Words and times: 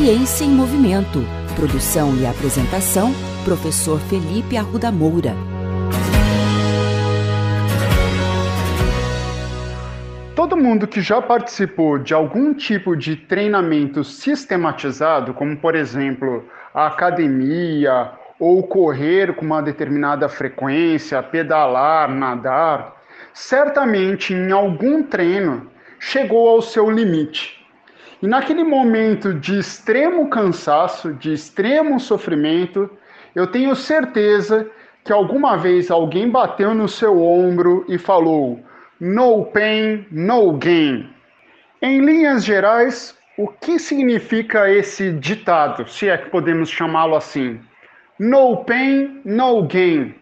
Ciência 0.00 0.46
em 0.46 0.48
Movimento. 0.48 1.18
Produção 1.54 2.16
e 2.16 2.26
apresentação, 2.26 3.12
professor 3.44 4.00
Felipe 4.00 4.56
Arruda 4.56 4.90
Moura. 4.90 5.34
Todo 10.34 10.56
mundo 10.56 10.86
que 10.86 11.02
já 11.02 11.20
participou 11.20 11.98
de 11.98 12.14
algum 12.14 12.54
tipo 12.54 12.96
de 12.96 13.14
treinamento 13.14 14.02
sistematizado, 14.02 15.34
como 15.34 15.54
por 15.58 15.74
exemplo 15.74 16.48
a 16.72 16.86
academia 16.86 18.10
ou 18.38 18.62
correr 18.62 19.34
com 19.34 19.44
uma 19.44 19.60
determinada 19.60 20.30
frequência, 20.30 21.22
pedalar, 21.22 22.10
nadar, 22.10 22.96
certamente 23.34 24.32
em 24.32 24.50
algum 24.50 25.02
treino 25.02 25.70
chegou 25.98 26.48
ao 26.48 26.62
seu 26.62 26.90
limite. 26.90 27.59
E 28.22 28.26
naquele 28.26 28.62
momento 28.62 29.32
de 29.32 29.58
extremo 29.58 30.28
cansaço, 30.28 31.14
de 31.14 31.32
extremo 31.32 31.98
sofrimento, 31.98 32.90
eu 33.34 33.46
tenho 33.46 33.74
certeza 33.74 34.70
que 35.04 35.12
alguma 35.12 35.56
vez 35.56 35.90
alguém 35.90 36.28
bateu 36.28 36.74
no 36.74 36.86
seu 36.86 37.22
ombro 37.22 37.84
e 37.88 37.96
falou: 37.96 38.60
No 39.00 39.46
pain, 39.46 40.06
no 40.10 40.52
gain. 40.52 41.08
Em 41.80 42.00
linhas 42.00 42.44
gerais, 42.44 43.16
o 43.38 43.48
que 43.48 43.78
significa 43.78 44.70
esse 44.70 45.12
ditado, 45.12 45.88
se 45.88 46.10
é 46.10 46.18
que 46.18 46.28
podemos 46.28 46.68
chamá-lo 46.68 47.16
assim? 47.16 47.58
No 48.18 48.64
pain, 48.64 49.22
no 49.24 49.62
gain. 49.66 50.14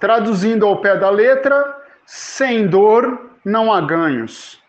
Traduzindo 0.00 0.66
ao 0.66 0.80
pé 0.80 0.96
da 0.96 1.10
letra, 1.10 1.76
sem 2.04 2.66
dor 2.66 3.30
não 3.44 3.72
há 3.72 3.80
ganhos. 3.80 4.60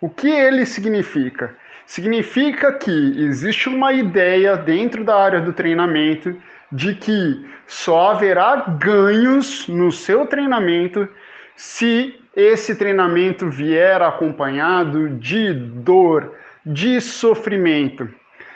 O 0.00 0.10
que 0.10 0.28
ele 0.28 0.66
significa? 0.66 1.54
Significa 1.86 2.72
que 2.72 2.90
existe 3.18 3.68
uma 3.68 3.92
ideia 3.92 4.56
dentro 4.56 5.04
da 5.04 5.16
área 5.16 5.40
do 5.40 5.52
treinamento 5.52 6.36
de 6.72 6.94
que 6.94 7.46
só 7.66 8.10
haverá 8.12 8.56
ganhos 8.78 9.68
no 9.68 9.92
seu 9.92 10.26
treinamento 10.26 11.08
se 11.56 12.18
esse 12.34 12.74
treinamento 12.74 13.48
vier 13.48 14.02
acompanhado 14.02 15.08
de 15.10 15.52
dor, 15.52 16.32
de 16.66 17.00
sofrimento. 17.00 18.08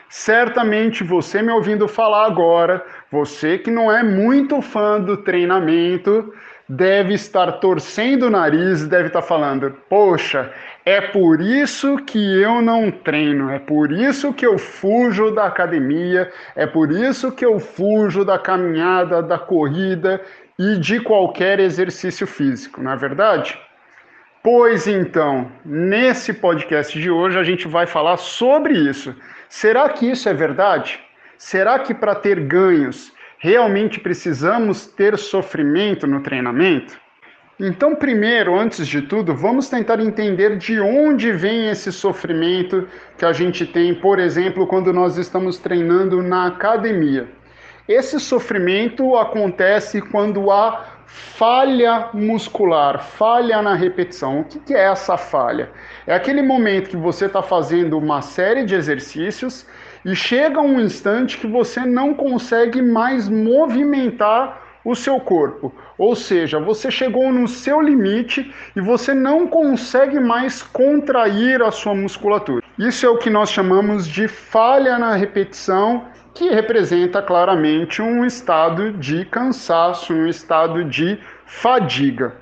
Certamente 0.09 1.05
você 1.05 1.43
me 1.43 1.53
ouvindo 1.53 1.87
falar 1.87 2.27
agora, 2.27 2.85
você 3.13 3.59
que 3.59 3.71
não 3.71 3.93
é 3.93 4.03
muito 4.03 4.61
fã 4.63 4.99
do 5.01 5.19
treinamento, 5.19 6.33
deve 6.69 7.15
estar 7.15 7.53
torcendo 7.53 8.25
o 8.25 8.31
nariz 8.31 8.87
deve 8.87 9.09
estar 9.09 9.23
falando: 9.23 9.75
Poxa, 9.89 10.53
é 10.89 11.03
por 11.03 11.39
isso 11.43 11.99
que 11.99 12.41
eu 12.41 12.63
não 12.63 12.91
treino, 12.91 13.51
é 13.51 13.59
por 13.59 13.93
isso 13.93 14.33
que 14.33 14.47
eu 14.47 14.57
fujo 14.57 15.31
da 15.31 15.45
academia, 15.45 16.33
é 16.57 16.67
por 16.67 16.91
isso 16.91 17.31
que 17.31 17.45
eu 17.45 17.61
fujo 17.61 18.25
da 18.25 18.39
caminhada, 18.39 19.23
da 19.23 19.39
corrida 19.39 20.19
e 20.59 20.79
de 20.79 20.99
qualquer 20.99 21.61
exercício 21.61 22.27
físico, 22.27 22.83
não 22.83 22.91
é 22.91 22.97
verdade? 22.97 23.61
Pois 24.43 24.87
então, 24.87 25.53
nesse 25.63 26.33
podcast 26.33 26.99
de 26.99 27.11
hoje 27.11 27.39
a 27.39 27.45
gente 27.45 27.69
vai 27.69 27.87
falar 27.87 28.17
sobre 28.17 28.73
isso. 28.73 29.15
Será 29.47 29.91
que 29.91 30.11
isso 30.11 30.27
é 30.27 30.33
verdade? 30.33 30.99
Será 31.37 31.79
que 31.81 31.93
para 31.93 32.15
ter 32.15 32.41
ganhos 32.41 33.13
realmente 33.39 34.01
precisamos 34.01 34.87
ter 34.87 35.19
sofrimento 35.19 36.07
no 36.07 36.23
treinamento? 36.23 36.99
Então, 37.61 37.97
primeiro, 37.97 38.57
antes 38.57 38.87
de 38.87 39.03
tudo, 39.03 39.35
vamos 39.35 39.69
tentar 39.69 39.99
entender 39.99 40.57
de 40.57 40.79
onde 40.81 41.33
vem 41.33 41.69
esse 41.69 41.91
sofrimento 41.91 42.87
que 43.17 43.25
a 43.25 43.33
gente 43.33 43.67
tem, 43.67 43.93
por 43.93 44.21
exemplo, 44.21 44.65
quando 44.65 44.93
nós 44.93 45.17
estamos 45.17 45.59
treinando 45.59 46.23
na 46.23 46.47
academia. 46.47 47.29
Esse 47.89 48.21
sofrimento 48.21 49.17
acontece 49.17 50.01
quando 50.01 50.53
há 50.53 50.85
falha 51.09 52.11
muscular, 52.13 53.03
falha 53.03 53.61
na 53.61 53.75
repetição. 53.75 54.41
O 54.41 54.45
que 54.45 54.73
é 54.73 54.85
essa 54.85 55.17
falha? 55.17 55.71
É 56.07 56.15
aquele 56.15 56.43
momento 56.43 56.91
que 56.91 56.97
você 56.97 57.25
está 57.25 57.43
fazendo 57.43 57.99
uma 57.99 58.23
série 58.23 58.65
de 58.65 58.77
exercícios 58.77 59.67
e 60.05 60.15
chega 60.15 60.61
um 60.61 60.81
instante 60.81 61.39
que 61.39 61.47
você 61.49 61.81
não 61.81 62.15
consegue 62.15 62.81
mais 62.81 63.29
movimentar 63.29 64.68
o 64.91 64.95
seu 64.95 65.21
corpo. 65.21 65.75
Ou 65.99 66.17
seja, 66.17 66.59
você 66.59 66.91
chegou 66.91 67.31
no 67.31 67.47
seu 67.47 67.81
limite 67.81 68.53
e 68.75 68.81
você 68.81 69.13
não 69.13 69.47
consegue 69.47 70.19
mais 70.19 70.63
contrair 70.63 71.63
a 71.63 71.71
sua 71.71 71.95
musculatura. 71.95 72.65
Isso 72.79 73.05
é 73.05 73.09
o 73.09 73.19
que 73.19 73.29
nós 73.29 73.51
chamamos 73.51 74.09
de 74.09 74.27
falha 74.27 74.99
na 74.99 75.15
repetição 75.15 76.07
que 76.35 76.49
representa 76.51 77.21
claramente 77.21 78.01
um 78.01 78.25
estado 78.25 78.93
de 78.93 79.25
cansaço, 79.27 80.15
um 80.15 80.27
estado 80.27 80.85
de 80.85 81.19
fadiga. 81.45 82.37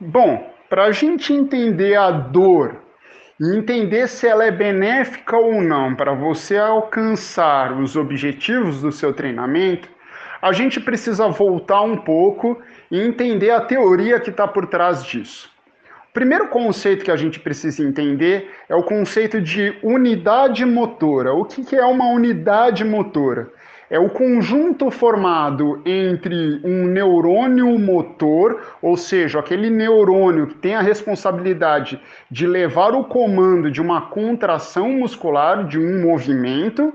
Bom, 0.00 0.50
para 0.68 0.84
a 0.84 0.92
gente 0.92 1.32
entender 1.32 1.96
a 1.96 2.10
dor 2.10 2.76
e 3.38 3.56
entender 3.56 4.06
se 4.08 4.26
ela 4.26 4.44
é 4.44 4.50
benéfica 4.50 5.36
ou 5.36 5.60
não 5.60 5.94
para 5.94 6.14
você 6.14 6.56
alcançar 6.56 7.72
os 7.78 7.96
objetivos 7.96 8.80
do 8.80 8.92
seu 8.92 9.12
treinamento, 9.12 9.88
a 10.40 10.52
gente 10.52 10.80
precisa 10.80 11.28
voltar 11.28 11.82
um 11.82 11.96
pouco 11.96 12.60
e 12.90 13.00
entender 13.00 13.50
a 13.50 13.60
teoria 13.60 14.18
que 14.20 14.30
está 14.30 14.46
por 14.46 14.66
trás 14.66 15.04
disso. 15.04 15.50
O 16.10 16.12
primeiro 16.12 16.48
conceito 16.48 17.04
que 17.04 17.10
a 17.10 17.16
gente 17.16 17.38
precisa 17.38 17.84
entender 17.84 18.50
é 18.68 18.74
o 18.74 18.82
conceito 18.82 19.40
de 19.40 19.76
unidade 19.82 20.64
motora. 20.64 21.32
O 21.32 21.44
que 21.44 21.76
é 21.76 21.84
uma 21.84 22.08
unidade 22.08 22.84
motora? 22.84 23.48
É 23.88 23.98
o 23.98 24.08
conjunto 24.08 24.90
formado 24.90 25.82
entre 25.84 26.60
um 26.64 26.84
neurônio 26.86 27.76
motor, 27.78 28.60
ou 28.80 28.96
seja, 28.96 29.40
aquele 29.40 29.68
neurônio 29.68 30.46
que 30.46 30.54
tem 30.54 30.74
a 30.76 30.80
responsabilidade 30.80 32.00
de 32.30 32.46
levar 32.46 32.94
o 32.94 33.04
comando 33.04 33.70
de 33.70 33.80
uma 33.80 34.02
contração 34.02 34.90
muscular, 34.92 35.66
de 35.66 35.76
um 35.76 36.02
movimento, 36.02 36.92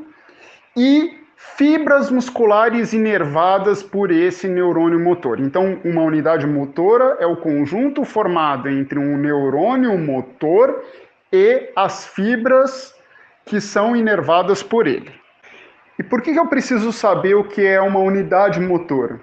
e 0.75 1.24
fibras 1.53 2.11
musculares 2.11 2.91
inervadas 2.91 3.81
por 3.81 4.11
esse 4.11 4.47
neurônio 4.47 4.99
motor. 4.99 5.39
Então, 5.39 5.79
uma 5.85 6.01
unidade 6.01 6.45
motora 6.45 7.17
é 7.19 7.25
o 7.25 7.37
conjunto 7.37 8.03
formado 8.03 8.67
entre 8.67 8.99
um 8.99 9.17
neurônio 9.17 9.97
motor 9.97 10.83
e 11.31 11.69
as 11.75 12.05
fibras 12.07 12.93
que 13.45 13.61
são 13.61 13.95
inervadas 13.95 14.61
por 14.61 14.85
ele. 14.85 15.11
E 15.97 16.03
por 16.03 16.21
que 16.21 16.31
eu 16.31 16.47
preciso 16.47 16.91
saber 16.91 17.35
o 17.35 17.45
que 17.45 17.65
é 17.65 17.79
uma 17.79 17.99
unidade 17.99 18.59
motora? 18.59 19.21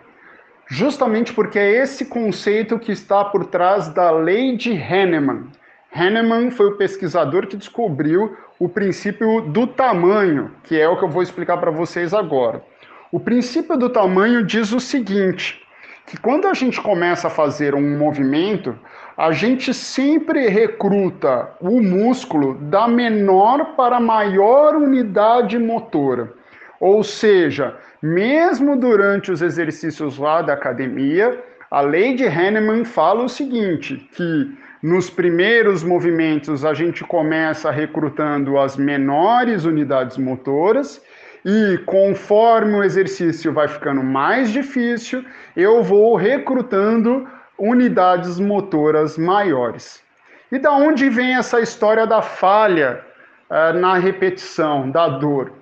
Justamente 0.68 1.34
porque 1.34 1.58
é 1.58 1.82
esse 1.82 2.06
conceito 2.06 2.78
que 2.78 2.92
está 2.92 3.22
por 3.24 3.44
trás 3.44 3.88
da 3.88 4.10
lei 4.10 4.56
de 4.56 4.72
Hahnemann. 4.72 5.50
Hahnemann 5.94 6.50
foi 6.50 6.68
o 6.68 6.76
pesquisador 6.76 7.46
que 7.46 7.58
descobriu 7.58 8.34
o 8.62 8.68
princípio 8.68 9.40
do 9.40 9.66
tamanho, 9.66 10.52
que 10.62 10.78
é 10.78 10.88
o 10.88 10.96
que 10.96 11.02
eu 11.02 11.08
vou 11.08 11.20
explicar 11.20 11.56
para 11.56 11.72
vocês 11.72 12.14
agora. 12.14 12.62
O 13.10 13.18
princípio 13.18 13.76
do 13.76 13.90
tamanho 13.90 14.46
diz 14.46 14.70
o 14.70 14.78
seguinte: 14.78 15.60
que 16.06 16.16
quando 16.16 16.46
a 16.46 16.54
gente 16.54 16.80
começa 16.80 17.26
a 17.26 17.30
fazer 17.30 17.74
um 17.74 17.98
movimento, 17.98 18.78
a 19.16 19.32
gente 19.32 19.74
sempre 19.74 20.46
recruta 20.46 21.50
o 21.60 21.82
músculo 21.82 22.54
da 22.54 22.86
menor 22.86 23.74
para 23.74 23.98
maior 23.98 24.76
unidade 24.76 25.58
motora. 25.58 26.32
Ou 26.78 27.02
seja, 27.02 27.76
mesmo 28.00 28.76
durante 28.76 29.32
os 29.32 29.42
exercícios 29.42 30.18
lá 30.18 30.40
da 30.40 30.52
academia, 30.52 31.36
a 31.68 31.80
lei 31.80 32.14
de 32.14 32.26
Hahnemann 32.26 32.84
fala 32.84 33.24
o 33.24 33.28
seguinte, 33.28 34.08
que 34.14 34.56
nos 34.82 35.08
primeiros 35.08 35.84
movimentos, 35.84 36.64
a 36.64 36.74
gente 36.74 37.04
começa 37.04 37.70
recrutando 37.70 38.58
as 38.58 38.76
menores 38.76 39.64
unidades 39.64 40.16
motoras 40.16 41.00
e 41.44 41.78
conforme 41.86 42.74
o 42.74 42.82
exercício 42.82 43.52
vai 43.52 43.68
ficando 43.68 44.02
mais 44.02 44.50
difícil, 44.50 45.24
eu 45.56 45.82
vou 45.82 46.16
recrutando 46.16 47.28
unidades 47.56 48.40
motoras 48.40 49.16
maiores. 49.16 50.02
E 50.50 50.58
da 50.58 50.72
onde 50.72 51.08
vem 51.08 51.36
essa 51.36 51.60
história 51.60 52.06
da 52.06 52.20
falha 52.20 53.04
uh, 53.48 53.78
na 53.78 53.94
repetição, 53.94 54.90
da 54.90 55.08
dor? 55.08 55.52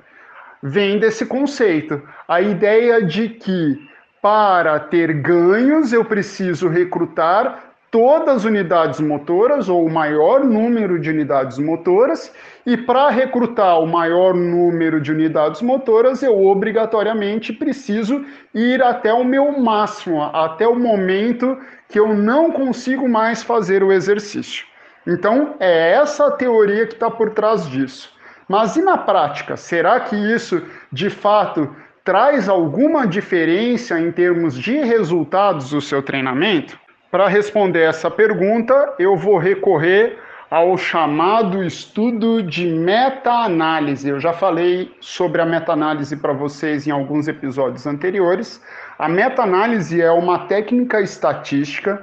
Vem 0.63 0.99
desse 0.99 1.27
conceito, 1.27 2.03
a 2.27 2.41
ideia 2.41 3.03
de 3.03 3.29
que 3.29 3.89
para 4.21 4.79
ter 4.79 5.13
ganhos 5.13 5.93
eu 5.93 6.05
preciso 6.05 6.69
recrutar 6.69 7.70
todas 7.91 8.37
as 8.37 8.45
unidades 8.45 9.01
motoras 9.01 9.69
ou 9.69 9.85
o 9.85 9.91
maior 9.91 10.45
número 10.45 10.99
de 10.99 11.11
unidades 11.11 11.59
motoras, 11.59 12.33
e 12.65 12.77
para 12.77 13.11
recrutar 13.11 13.81
o 13.81 13.87
maior 13.87 14.35
número 14.35 15.01
de 15.01 15.11
unidades 15.11 15.61
motoras, 15.61 16.23
eu 16.23 16.47
obrigatoriamente 16.47 17.53
preciso 17.53 18.25
ir 18.55 18.83
até 18.83 19.13
o 19.13 19.25
meu 19.25 19.59
máximo, 19.59 20.23
até 20.23 20.69
o 20.69 20.79
momento 20.79 21.59
que 21.89 21.99
eu 21.99 22.15
não 22.15 22.53
consigo 22.53 23.09
mais 23.09 23.43
fazer 23.43 23.83
o 23.83 23.93
exercício. 23.93 24.65
Então, 25.07 25.57
é 25.59 25.93
essa 25.93 26.27
a 26.27 26.31
teoria 26.31 26.87
que 26.87 26.95
está 26.95 27.11
por 27.11 27.31
trás 27.31 27.69
disso. 27.69 28.13
Mas 28.49 28.77
e 28.77 28.83
na 28.83 28.99
prática? 28.99 29.57
Será 29.57 29.99
que 30.01 30.15
isso 30.15 30.63
de 30.93 31.09
fato 31.09 31.75
traz 32.05 32.49
alguma 32.49 33.07
diferença 33.07 33.99
em 33.99 34.13
termos 34.13 34.59
de 34.59 34.77
resultados 34.79 35.71
do 35.71 35.81
seu 35.81 36.03
treinamento? 36.03 36.79
Para 37.11 37.27
responder 37.27 37.81
essa 37.81 38.09
pergunta, 38.09 38.95
eu 38.97 39.17
vou 39.17 39.37
recorrer 39.37 40.17
ao 40.49 40.79
chamado 40.79 41.65
estudo 41.65 42.41
de 42.41 42.69
meta-análise. 42.69 44.09
Eu 44.09 44.21
já 44.21 44.33
falei 44.33 44.95
sobre 45.01 45.43
a 45.43 45.45
meta-análise 45.45 46.17
para 46.17 46.33
vocês 46.33 46.87
em 46.87 46.93
alguns 46.93 47.27
episódios 47.27 47.85
anteriores. 47.85 48.63
A 48.97 49.09
meta-análise 49.09 50.01
é 50.01 50.11
uma 50.13 50.47
técnica 50.47 51.01
estatística 51.01 52.01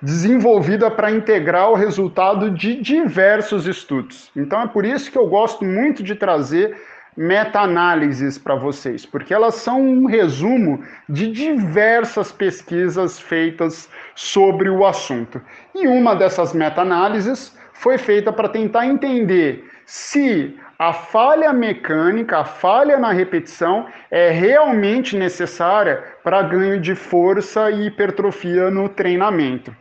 desenvolvida 0.00 0.90
para 0.90 1.10
integrar 1.10 1.70
o 1.70 1.74
resultado 1.74 2.50
de 2.50 2.80
diversos 2.80 3.66
estudos. 3.66 4.30
Então 4.34 4.62
é 4.62 4.66
por 4.66 4.86
isso 4.86 5.12
que 5.12 5.18
eu 5.18 5.26
gosto 5.26 5.62
muito 5.62 6.02
de 6.02 6.14
trazer 6.14 6.74
meta-análises 7.18 8.38
para 8.38 8.54
vocês, 8.54 9.04
porque 9.04 9.34
elas 9.34 9.56
são 9.56 9.82
um 9.82 10.06
resumo 10.06 10.84
de 11.08 11.32
diversas 11.32 12.30
pesquisas 12.30 13.18
feitas 13.18 13.90
sobre 14.14 14.70
o 14.70 14.86
assunto. 14.86 15.42
E 15.74 15.88
uma 15.88 16.14
dessas 16.14 16.52
meta-análises 16.54 17.58
foi 17.72 17.98
feita 17.98 18.32
para 18.32 18.48
tentar 18.48 18.86
entender 18.86 19.68
se 19.84 20.56
a 20.78 20.92
falha 20.92 21.52
mecânica, 21.52 22.38
a 22.38 22.44
falha 22.44 22.96
na 22.98 23.10
repetição, 23.10 23.86
é 24.12 24.30
realmente 24.30 25.16
necessária 25.16 26.04
para 26.22 26.40
ganho 26.42 26.80
de 26.80 26.94
força 26.94 27.68
e 27.68 27.88
hipertrofia 27.88 28.70
no 28.70 28.88
treinamento. 28.88 29.74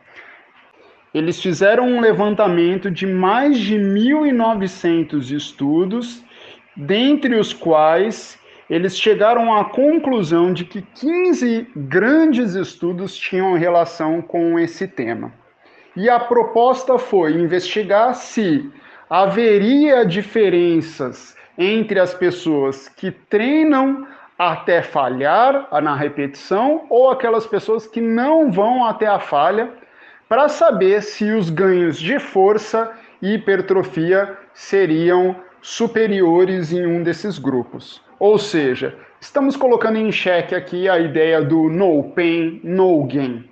Eles 1.13 1.39
fizeram 1.39 1.87
um 1.87 2.01
levantamento 2.01 2.89
de 2.89 3.05
mais 3.05 3.59
de 3.59 3.75
1.900 3.75 5.29
estudos 5.29 6.25
dentre 6.77 7.35
os 7.35 7.51
quais 7.51 8.38
eles 8.69 8.97
chegaram 8.97 9.53
à 9.53 9.65
conclusão 9.65 10.53
de 10.53 10.63
que 10.63 10.81
15 10.81 11.68
grandes 11.75 12.53
estudos 12.53 13.15
tinham 13.18 13.57
relação 13.57 14.21
com 14.21 14.59
esse 14.59 14.88
tema. 14.88 15.31
E 15.95 16.09
a 16.09 16.19
proposta 16.19 17.00
foi 17.00 17.33
investigar 17.33 18.13
se 18.13 18.69
haveria 19.09 20.06
diferenças 20.06 21.35
entre 21.57 22.00
as 22.00 22.13
pessoas 22.13 22.88
que 22.88 23.09
treinam 23.09 24.06
até 24.38 24.83
falhar 24.83 25.68
na 25.81 25.95
repetição 25.95 26.85
ou 26.89 27.09
aquelas 27.09 27.47
pessoas 27.47 27.88
que 27.88 28.00
não 28.00 28.51
vão 28.51 28.85
até 28.85 29.07
a 29.07 29.19
falha, 29.19 29.71
para 30.30 30.50
saber 30.50 31.01
se 31.01 31.31
os 31.31 31.50
ganhos 31.50 31.97
de 31.97 32.19
força 32.19 32.91
e 33.21 33.33
hipertrofia 33.35 34.38
seriam 34.53 35.35
superiores 35.62 36.71
em 36.71 36.86
um 36.86 37.04
desses 37.04 37.38
grupos. 37.38 38.01
Ou 38.19 38.38
seja, 38.38 38.95
estamos 39.19 39.56
colocando 39.56 39.98
em 39.98 40.12
xeque 40.12 40.56
aqui 40.56 40.89
a 40.89 41.00
ideia 41.00 41.42
do 41.42 41.69
no 41.69 42.04
pain, 42.12 42.59
no 42.63 43.04
gain. 43.06 43.44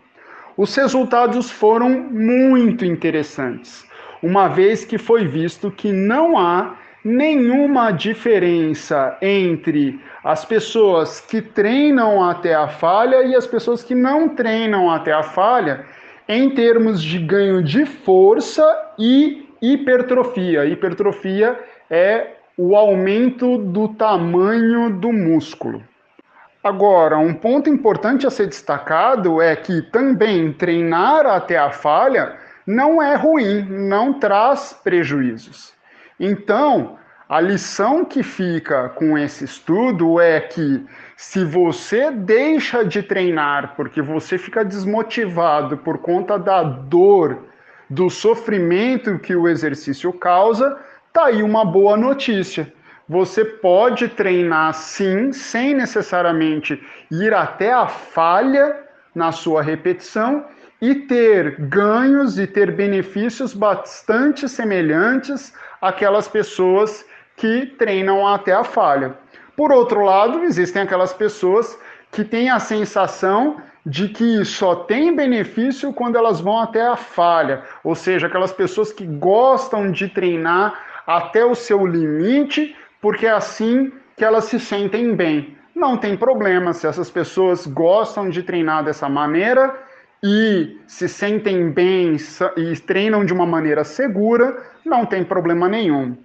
Os 0.58 0.74
resultados 0.76 1.52
foram 1.52 1.90
muito 1.90 2.86
interessantes, 2.86 3.86
uma 4.24 4.48
vez 4.48 4.86
que 4.86 4.98
foi 4.98 5.28
visto 5.28 5.70
que 5.70 5.92
não 5.92 6.38
há 6.38 6.78
nenhuma 7.04 7.92
diferença 7.92 9.16
entre 9.22 10.00
as 10.24 10.44
pessoas 10.44 11.22
que 11.22 11.40
treinam 11.40 12.24
até 12.24 12.56
a 12.56 12.68
falha 12.68 13.24
e 13.24 13.36
as 13.36 13.46
pessoas 13.46 13.84
que 13.84 13.94
não 13.94 14.30
treinam 14.30 14.90
até 14.90 15.14
a 15.14 15.22
falha 15.22 15.86
em 16.28 16.50
termos 16.50 17.04
de 17.04 17.20
ganho 17.20 17.62
de 17.62 17.86
força 17.86 18.64
e 18.98 19.48
hipertrofia. 19.62 20.66
Hipertrofia 20.66 21.60
é 21.90 22.36
o 22.58 22.76
aumento 22.76 23.58
do 23.58 23.90
tamanho 23.90 24.90
do 24.90 25.12
músculo. 25.12 25.84
Agora, 26.64 27.18
um 27.18 27.34
ponto 27.34 27.70
importante 27.70 28.26
a 28.26 28.32
ser 28.32 28.48
destacado 28.48 29.42
é 29.42 29.56
que 29.56 29.82
também 29.84 30.52
treinar 30.52 31.26
até 31.26 31.58
a 31.58 31.72
falha 31.72 32.38
não 32.66 33.02
é 33.02 33.16
ruim, 33.16 33.62
não 33.70 34.20
traz 34.20 34.74
prejuízos. 34.84 35.74
Então, 36.20 36.98
a 37.30 37.40
lição 37.40 38.06
que 38.06 38.24
fica 38.24 38.90
com 38.90 39.18
esse 39.18 39.46
estudo 39.46 40.20
é 40.20 40.40
que 40.40 40.86
se 41.18 41.44
você 41.44 42.10
deixa 42.10 42.84
de 42.84 43.04
treinar 43.04 43.76
porque 43.76 44.02
você 44.02 44.38
fica 44.38 44.64
desmotivado 44.64 45.78
por 45.78 46.00
conta 46.00 46.38
da 46.40 46.64
dor, 46.64 47.46
do 47.90 48.10
sofrimento 48.10 49.20
que 49.20 49.36
o 49.36 49.48
exercício 49.48 50.12
causa, 50.14 50.78
Tá 51.16 51.28
aí 51.28 51.42
uma 51.42 51.64
boa 51.64 51.96
notícia. 51.96 52.74
Você 53.08 53.46
pode 53.46 54.10
treinar 54.10 54.74
sim, 54.74 55.32
sem 55.32 55.74
necessariamente 55.74 56.78
ir 57.10 57.34
até 57.34 57.72
a 57.72 57.88
falha 57.88 58.76
na 59.16 59.32
sua 59.32 59.62
repetição 59.62 60.44
e 60.82 60.94
ter 60.94 61.56
ganhos 61.70 62.38
e 62.38 62.46
ter 62.46 62.70
benefícios 62.70 63.54
bastante 63.54 64.50
semelhantes 64.50 65.54
àquelas 65.82 66.28
pessoas 66.28 67.06
que 67.38 67.66
treinam 67.66 68.28
até 68.28 68.52
a 68.52 68.66
falha. 68.66 69.16
Por 69.56 69.72
outro 69.72 70.02
lado, 70.04 70.44
existem 70.44 70.82
aquelas 70.82 71.14
pessoas 71.14 71.80
que 72.12 72.26
têm 72.26 72.50
a 72.50 72.60
sensação 72.60 73.56
de 73.86 74.10
que 74.10 74.44
só 74.44 74.76
tem 74.76 75.16
benefício 75.16 75.94
quando 75.94 76.18
elas 76.18 76.42
vão 76.42 76.60
até 76.60 76.86
a 76.86 76.98
falha, 76.98 77.64
ou 77.86 77.96
seja, 77.96 78.28
aquelas 78.28 78.52
pessoas 78.52 78.92
que 78.92 79.06
gostam 79.06 79.92
de 79.92 80.10
treinar 80.10 80.85
até 81.06 81.46
o 81.46 81.56
seu 81.56 81.86
limite, 81.86 82.76
porque 83.02 83.26
é 83.26 83.32
assim 83.32 83.92
que 84.18 84.24
elas 84.24 84.46
se 84.46 84.60
sentem 84.60 85.16
bem. 85.16 85.56
Não 85.76 85.98
tem 85.98 86.16
problema 86.16 86.74
se 86.74 86.88
essas 86.88 87.10
pessoas 87.10 87.68
gostam 87.68 88.30
de 88.30 88.42
treinar 88.42 88.84
dessa 88.84 89.10
maneira 89.10 89.76
e 90.24 90.80
se 90.88 91.08
sentem 91.10 91.70
bem 91.70 92.16
e 92.56 92.80
treinam 92.80 93.26
de 93.26 93.34
uma 93.34 93.46
maneira 93.46 93.84
segura, 93.84 94.64
não 94.86 95.06
tem 95.06 95.24
problema 95.24 95.68
nenhum. 95.68 96.18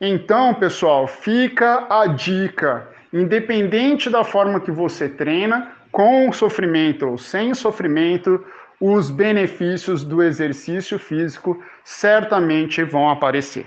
Então, 0.00 0.54
pessoal, 0.54 1.06
fica 1.06 1.86
a 1.88 2.06
dica. 2.08 2.88
Independente 3.12 4.10
da 4.10 4.22
forma 4.22 4.60
que 4.60 4.70
você 4.70 5.08
treina, 5.08 5.72
com 5.90 6.30
sofrimento 6.32 7.06
ou 7.06 7.16
sem 7.16 7.54
sofrimento, 7.54 8.44
os 8.80 9.10
benefícios 9.10 10.04
do 10.04 10.22
exercício 10.22 10.98
físico 10.98 11.60
certamente 11.82 12.84
vão 12.84 13.08
aparecer. 13.08 13.66